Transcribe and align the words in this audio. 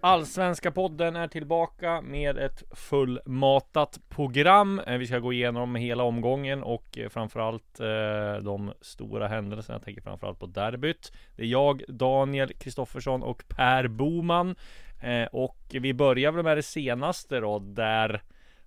Allsvenska 0.00 0.70
podden 0.70 1.16
är 1.16 1.28
tillbaka 1.28 2.00
med 2.00 2.38
ett 2.38 2.62
fullmatat 2.70 4.00
program. 4.08 4.78
Eh, 4.78 4.98
vi 4.98 5.06
ska 5.06 5.18
gå 5.18 5.32
igenom 5.32 5.74
hela 5.74 6.02
omgången 6.02 6.62
och 6.62 6.98
eh, 6.98 7.08
framförallt 7.08 7.80
eh, 7.80 8.42
de 8.42 8.72
stora 8.80 9.28
händelserna. 9.28 9.74
Jag 9.74 9.84
tänker 9.84 10.02
framförallt 10.02 10.38
på 10.38 10.46
derbyt. 10.46 11.12
Det 11.36 11.42
är 11.42 11.46
jag, 11.46 11.82
Daniel 11.88 12.52
Kristoffersson 12.54 13.22
och 13.22 13.44
Per 13.48 13.88
Boman. 13.88 14.54
Eh, 15.02 15.26
och 15.32 15.58
vi 15.70 15.94
börjar 15.94 16.32
väl 16.32 16.44
med 16.44 16.56
det 16.56 16.62
senaste 16.62 17.40
då, 17.40 17.58
där 17.58 18.22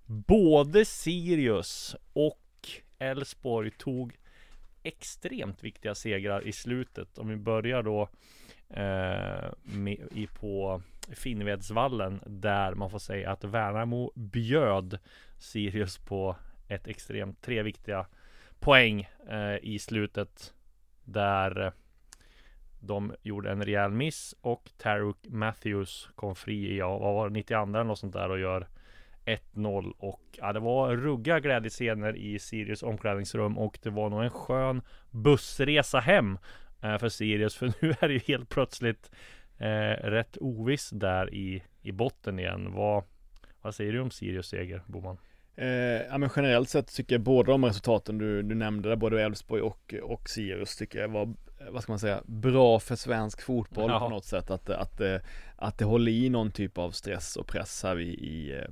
både 0.06 0.84
Sirius 0.84 1.96
och 2.12 2.38
Elfsborg 2.98 3.70
tog 3.70 4.16
extremt 4.82 5.64
viktiga 5.64 5.94
segrar 5.94 6.46
i 6.46 6.52
slutet. 6.52 7.18
Om 7.18 7.28
vi 7.28 7.36
börjar 7.36 7.82
då 7.82 8.08
Eh, 8.72 9.50
med, 9.62 9.98
i, 10.10 10.26
på 10.26 10.82
Finnvedsvallen 11.08 12.20
där 12.26 12.74
man 12.74 12.90
får 12.90 12.98
säga 12.98 13.30
att 13.30 13.44
Värnamo 13.44 14.12
bjöd 14.14 14.98
Sirius 15.38 15.98
på 15.98 16.36
ett 16.68 16.86
extremt 16.86 17.42
tre 17.42 17.62
viktiga 17.62 18.06
poäng 18.60 19.08
eh, 19.28 19.56
i 19.62 19.78
slutet 19.78 20.54
där 21.04 21.72
de 22.80 23.14
gjorde 23.22 23.50
en 23.50 23.64
rejäl 23.64 23.90
miss 23.90 24.34
och 24.40 24.70
Taruk 24.76 25.16
Matthews 25.28 26.08
kom 26.14 26.34
fri 26.34 26.72
i, 26.72 26.78
ja, 26.78 26.98
vad 26.98 27.14
var 27.14 27.28
det, 27.28 27.34
92 27.34 27.62
eller 27.62 27.84
något 27.84 27.98
sånt 27.98 28.12
där 28.12 28.30
och 28.30 28.38
gör 28.38 28.66
1-0 29.24 29.92
och 29.98 30.22
ja, 30.32 30.52
det 30.52 30.60
var 30.60 30.96
rugga 30.96 31.40
glädjescener 31.40 32.16
i 32.16 32.38
Sirius 32.38 32.82
omklädningsrum 32.82 33.58
och 33.58 33.78
det 33.82 33.90
var 33.90 34.10
nog 34.10 34.22
en 34.22 34.30
skön 34.30 34.82
bussresa 35.10 36.00
hem 36.00 36.38
för 36.82 37.08
Sirius 37.08 37.54
för 37.54 37.66
nu 37.80 37.94
är 38.00 38.08
det 38.08 38.14
ju 38.14 38.20
helt 38.26 38.48
plötsligt 38.48 39.10
eh, 39.58 40.06
rätt 40.10 40.36
oviss 40.40 40.90
där 40.90 41.34
i, 41.34 41.62
i 41.82 41.92
botten 41.92 42.38
igen. 42.38 42.72
Vad, 42.72 43.04
vad 43.62 43.74
säger 43.74 43.92
du 43.92 44.00
om 44.00 44.10
Sirius 44.10 44.48
seger, 44.48 44.82
Boman? 44.86 45.18
Eh, 45.56 45.68
ja 46.10 46.18
men 46.18 46.30
generellt 46.36 46.68
sett 46.68 46.94
tycker 46.94 47.14
jag 47.14 47.22
båda 47.22 47.52
de 47.52 47.64
resultaten 47.64 48.18
du, 48.18 48.42
du 48.42 48.54
nämnde 48.54 48.88
där, 48.88 48.96
både 48.96 49.22
Elfsborg 49.22 49.62
och, 49.62 49.94
och 50.02 50.28
Sirius 50.28 50.76
tycker 50.76 50.98
jag 50.98 51.08
var, 51.08 51.34
vad 51.70 51.82
ska 51.82 51.92
man 51.92 51.98
säga, 51.98 52.22
bra 52.26 52.80
för 52.80 52.96
svensk 52.96 53.42
fotboll 53.42 53.90
ja. 53.90 54.00
på 54.00 54.08
något 54.08 54.24
sätt. 54.24 54.50
Att, 54.50 54.70
att, 54.70 55.00
att, 55.00 55.22
att 55.56 55.78
det 55.78 55.84
håller 55.84 56.12
i 56.12 56.28
någon 56.28 56.50
typ 56.50 56.78
av 56.78 56.90
stress 56.90 57.36
och 57.36 57.46
press 57.46 57.82
här 57.82 58.00
i, 58.00 58.08
i 58.08 58.58
eh, 58.58 58.68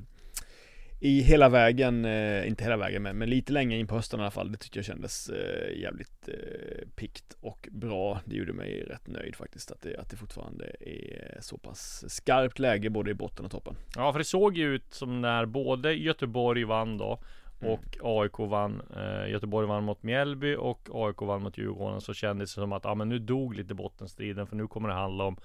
i 1.03 1.20
hela 1.20 1.48
vägen, 1.48 2.05
eh, 2.05 2.48
inte 2.48 2.65
hela 2.65 2.77
vägen 2.77 3.03
men, 3.03 3.19
men, 3.19 3.31
lite 3.31 3.53
längre 3.53 3.79
in 3.79 3.87
på 3.87 3.95
hösten 3.95 4.20
i 4.20 4.23
alla 4.23 4.31
fall. 4.31 4.53
Det 4.53 4.59
tyckte 4.59 4.79
jag 4.79 4.87
kändes 4.87 5.29
eh, 5.29 5.81
jävligt 5.81 6.29
eh, 6.29 6.89
pikt 6.97 7.37
och 7.41 7.69
bra. 7.73 8.20
Det 8.25 8.37
gjorde 8.37 8.53
mig 8.53 8.84
rätt 8.89 9.06
nöjd 9.06 9.37
faktiskt 9.37 9.71
att 9.71 9.83
det, 9.83 9.97
att 9.97 10.11
det 10.11 10.17
fortfarande 10.17 10.65
är 10.81 11.39
så 11.41 11.59
pass 11.59 12.05
skarpt 12.09 12.59
läge 12.59 12.91
både 12.91 13.11
i 13.11 13.15
botten 13.15 13.45
och 13.45 13.51
toppen. 13.51 13.75
Ja, 13.97 14.12
för 14.12 14.19
det 14.19 14.25
såg 14.25 14.56
ju 14.56 14.75
ut 14.75 14.95
som 14.95 15.21
när 15.21 15.47
både 15.47 15.93
Göteborg 15.95 16.65
vann 16.65 16.98
då 16.98 17.21
mm. 17.61 17.73
och. 17.73 17.97
AIK 18.03 18.39
vann. 18.39 18.83
Eh, 18.97 19.31
Göteborg 19.31 19.67
vann 19.67 19.84
mot 19.84 20.03
Mjällby 20.03 20.55
och 20.55 20.89
AIK 20.93 21.23
vann 21.23 21.43
mot 21.43 21.59
Djurgården. 21.59 22.01
Så 22.01 22.15
kändes 22.15 22.55
det 22.55 22.61
som 22.61 22.73
att, 22.73 22.84
ja 22.84 22.95
men 22.95 23.09
nu 23.09 23.19
dog 23.19 23.55
lite 23.55 23.75
bottenstriden 23.75 24.47
för 24.47 24.56
nu 24.56 24.67
kommer 24.67 24.89
det 24.89 24.95
handla 24.95 25.25
om 25.25 25.37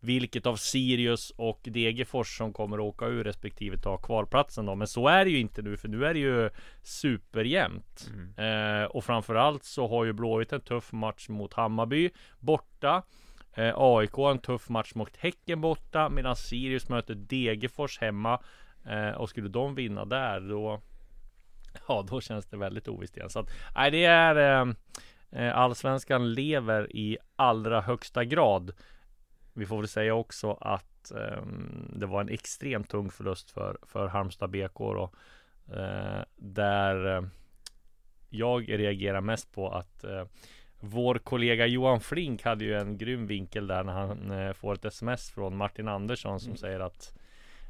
vilket 0.00 0.46
av 0.46 0.56
Sirius 0.56 1.30
och 1.30 1.60
Degerfors 1.62 2.36
som 2.38 2.52
kommer 2.52 2.76
att 2.76 2.82
åka 2.82 3.06
ur 3.06 3.24
respektive 3.24 3.76
ta 3.76 3.96
kvalplatsen 3.96 4.66
då. 4.66 4.74
Men 4.74 4.86
så 4.86 5.08
är 5.08 5.24
det 5.24 5.30
ju 5.30 5.38
inte 5.38 5.62
nu 5.62 5.76
för 5.76 5.88
nu 5.88 6.06
är 6.06 6.14
det 6.14 6.20
ju 6.20 6.50
superjämnt. 6.82 8.10
Mm. 8.12 8.82
Eh, 8.82 8.84
och 8.84 9.04
framförallt 9.04 9.64
så 9.64 9.88
har 9.88 10.04
ju 10.04 10.12
Blåvitt 10.12 10.52
en 10.52 10.60
tuff 10.60 10.92
match 10.92 11.28
mot 11.28 11.54
Hammarby 11.54 12.10
borta. 12.38 13.02
Eh, 13.54 13.72
AIK 13.76 14.18
en 14.18 14.38
tuff 14.38 14.68
match 14.68 14.94
mot 14.94 15.16
Häcken 15.16 15.60
borta 15.60 16.08
medan 16.08 16.36
Sirius 16.36 16.88
möter 16.88 17.14
Degerfors 17.14 17.98
hemma. 18.00 18.40
Eh, 18.86 19.10
och 19.10 19.28
skulle 19.28 19.48
de 19.48 19.74
vinna 19.74 20.04
där 20.04 20.40
då 20.40 20.80
Ja 21.88 22.06
då 22.10 22.20
känns 22.20 22.46
det 22.46 22.56
väldigt 22.56 22.88
ovisst 22.88 23.16
igen. 23.16 23.30
Så 23.30 23.38
att 23.38 23.50
nej 23.74 23.90
det 23.90 24.04
är 24.04 24.36
eh, 24.36 24.74
eh 25.30 25.58
Allsvenskan 25.58 26.34
lever 26.34 26.96
i 26.96 27.18
allra 27.36 27.80
högsta 27.80 28.24
grad. 28.24 28.72
Vi 29.52 29.66
får 29.66 29.76
väl 29.76 29.88
säga 29.88 30.14
också 30.14 30.52
att 30.60 31.10
eh, 31.10 31.42
det 31.96 32.06
var 32.06 32.20
en 32.20 32.28
extremt 32.28 32.88
tung 32.88 33.10
förlust 33.10 33.50
för, 33.50 33.78
för 33.82 34.08
Halmstad 34.08 34.50
BK 34.50 34.78
då, 34.78 35.10
eh, 35.72 36.22
där 36.36 37.16
eh, 37.16 37.22
jag 38.30 38.78
reagerar 38.78 39.20
mest 39.20 39.52
på 39.52 39.68
att 39.68 40.04
eh, 40.04 40.24
vår 40.80 41.14
kollega 41.14 41.66
Johan 41.66 42.00
Flink 42.00 42.42
hade 42.44 42.64
ju 42.64 42.74
en 42.74 42.98
grym 42.98 43.26
vinkel 43.26 43.66
där 43.66 43.84
när 43.84 43.92
han 43.92 44.30
eh, 44.30 44.52
får 44.52 44.74
ett 44.74 44.84
sms 44.84 45.30
från 45.30 45.56
Martin 45.56 45.88
Andersson 45.88 46.40
som 46.40 46.50
mm. 46.50 46.58
säger 46.58 46.80
att 46.80 47.14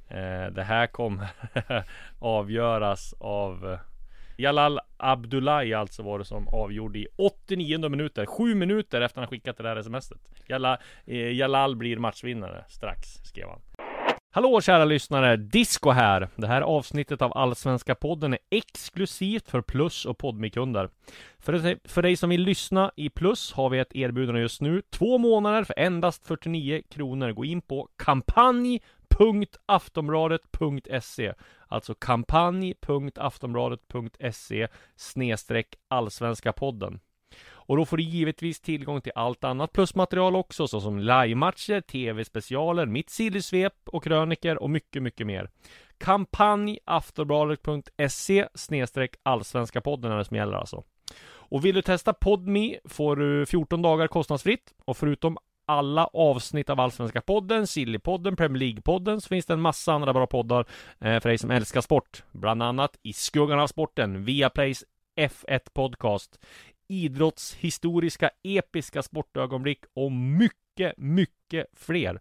eh, 0.08 0.46
det 0.46 0.62
här 0.62 0.86
kommer 0.86 1.28
avgöras 2.18 3.14
av 3.18 3.78
Jalal 4.40 4.80
Abdullahi 4.96 5.74
alltså 5.74 6.02
var 6.02 6.18
det 6.18 6.24
som 6.24 6.48
avgjorde 6.48 6.98
i 6.98 7.06
89 7.16 7.88
minuter. 7.88 8.26
Sju 8.26 8.54
minuter 8.54 9.00
efter 9.00 9.20
han 9.20 9.28
skickat 9.28 9.56
det 9.56 9.62
där 9.62 9.82
smset. 9.82 10.18
Jalal, 10.48 10.78
eh, 11.06 11.32
Jalal 11.32 11.76
blir 11.76 11.96
matchvinnare 11.96 12.64
strax, 12.68 13.08
skrev 13.24 13.48
han. 13.48 13.60
Hallå 14.32 14.60
kära 14.60 14.84
lyssnare! 14.84 15.36
Disco 15.36 15.90
här! 15.90 16.28
Det 16.36 16.46
här 16.46 16.62
avsnittet 16.62 17.22
av 17.22 17.38
Allsvenska 17.38 17.94
podden 17.94 18.32
är 18.32 18.38
exklusivt 18.50 19.50
för 19.50 19.60
Plus 19.60 20.06
och 20.06 20.18
Podmikunder. 20.18 20.90
För, 21.38 21.88
för 21.88 22.02
dig 22.02 22.16
som 22.16 22.30
vill 22.30 22.42
lyssna 22.42 22.90
i 22.96 23.08
Plus 23.08 23.52
har 23.52 23.70
vi 23.70 23.78
ett 23.78 23.96
erbjudande 23.96 24.40
just 24.40 24.60
nu. 24.60 24.82
Två 24.90 25.18
månader 25.18 25.64
för 25.64 25.74
endast 25.78 26.26
49 26.26 26.82
kronor. 26.90 27.32
Gå 27.32 27.44
in 27.44 27.62
på 27.62 27.88
kampanj 27.96 28.80
kampanj.aftonbladet.se 29.18 31.34
Alltså 31.68 31.94
kampanj.aftonbladet.se 31.94 34.68
snedstreck 34.96 35.74
allsvenska 35.88 36.52
podden. 36.52 37.00
Och 37.48 37.76
då 37.76 37.84
får 37.84 37.96
du 37.96 38.02
givetvis 38.02 38.60
tillgång 38.60 39.00
till 39.00 39.12
allt 39.14 39.44
annat 39.44 39.72
plusmaterial 39.72 40.36
också, 40.36 40.68
såsom 40.68 40.98
livematcher, 40.98 41.80
tv-specialer, 41.80 42.86
mitt 42.86 43.10
sillysvep 43.10 43.74
och 43.84 44.04
kröniker 44.04 44.62
och 44.62 44.70
mycket, 44.70 45.02
mycket 45.02 45.26
mer. 45.26 45.50
Kampanj 45.98 46.78
aftonbladet.se 46.84 48.48
snedstreck 48.54 49.16
allsvenska 49.22 49.80
podden 49.80 50.12
är 50.12 50.18
det 50.18 50.24
som 50.24 50.36
gäller 50.36 50.56
alltså. 50.56 50.84
Och 51.22 51.64
vill 51.64 51.74
du 51.74 51.82
testa 51.82 52.12
PodMe 52.12 52.78
får 52.84 53.16
du 53.16 53.46
14 53.46 53.82
dagar 53.82 54.06
kostnadsfritt 54.06 54.74
och 54.84 54.96
förutom 54.96 55.38
alla 55.70 56.04
avsnitt 56.04 56.70
av 56.70 56.80
Allsvenska 56.80 57.20
podden, 57.20 57.66
Sillypodden, 57.66 58.36
Premier 58.36 58.60
League-podden 58.60 59.20
så 59.20 59.28
finns 59.28 59.46
det 59.46 59.52
en 59.52 59.60
massa 59.60 59.92
andra 59.92 60.12
bra 60.12 60.26
poddar 60.26 60.66
eh, 61.00 61.20
för 61.20 61.28
dig 61.28 61.38
som 61.38 61.50
älskar 61.50 61.80
sport. 61.80 62.24
Bland 62.32 62.62
annat 62.62 62.98
I 63.02 63.12
skuggan 63.12 63.60
av 63.60 63.66
sporten, 63.66 64.24
Viaplays 64.24 64.84
F1 65.16 65.60
Podcast, 65.72 66.40
idrottshistoriska 66.88 68.30
episka 68.42 69.02
sportögonblick 69.02 69.84
och 69.94 70.12
mycket, 70.12 70.94
mycket 70.96 71.66
fler. 71.72 72.20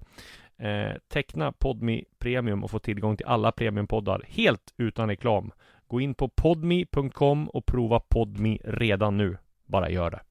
Eh, 0.57 0.97
teckna 1.13 1.51
Podmi 1.51 2.05
Premium 2.19 2.63
och 2.63 2.71
få 2.71 2.79
tillgång 2.79 3.17
till 3.17 3.25
alla 3.25 3.51
premiumpoddar 3.51 4.25
helt 4.27 4.73
utan 4.77 5.09
reklam. 5.09 5.51
Gå 5.87 6.01
in 6.01 6.15
på 6.15 6.29
podmi.com 6.29 7.49
och 7.49 7.65
prova 7.65 7.99
Podmi 7.99 8.59
redan 8.63 9.17
nu. 9.17 9.37
Bara 9.65 9.89
gör 9.89 10.11
det. 10.11 10.28